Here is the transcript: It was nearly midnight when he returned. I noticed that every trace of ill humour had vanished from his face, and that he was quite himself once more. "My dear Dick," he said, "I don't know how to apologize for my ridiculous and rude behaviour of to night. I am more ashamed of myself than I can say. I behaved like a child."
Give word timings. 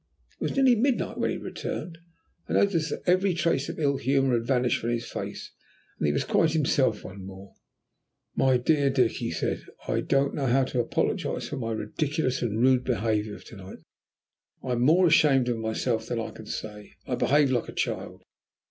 It 0.39 0.41
was 0.45 0.55
nearly 0.55 0.73
midnight 0.73 1.19
when 1.19 1.29
he 1.29 1.37
returned. 1.37 1.99
I 2.49 2.53
noticed 2.53 2.89
that 2.89 3.03
every 3.05 3.35
trace 3.35 3.69
of 3.69 3.77
ill 3.77 3.97
humour 3.97 4.33
had 4.33 4.47
vanished 4.47 4.79
from 4.81 4.89
his 4.89 5.05
face, 5.05 5.51
and 5.99 6.03
that 6.03 6.09
he 6.09 6.11
was 6.11 6.23
quite 6.23 6.53
himself 6.53 7.03
once 7.03 7.21
more. 7.21 7.53
"My 8.35 8.57
dear 8.57 8.89
Dick," 8.89 9.11
he 9.11 9.29
said, 9.29 9.63
"I 9.87 9.99
don't 10.01 10.33
know 10.33 10.47
how 10.47 10.63
to 10.63 10.79
apologize 10.79 11.47
for 11.47 11.57
my 11.57 11.73
ridiculous 11.73 12.41
and 12.41 12.59
rude 12.59 12.83
behaviour 12.83 13.35
of 13.35 13.45
to 13.45 13.55
night. 13.55 13.77
I 14.63 14.71
am 14.71 14.81
more 14.81 15.05
ashamed 15.05 15.47
of 15.49 15.59
myself 15.59 16.07
than 16.07 16.19
I 16.19 16.31
can 16.31 16.47
say. 16.47 16.93
I 17.05 17.13
behaved 17.13 17.51
like 17.51 17.69
a 17.69 17.71
child." 17.71 18.23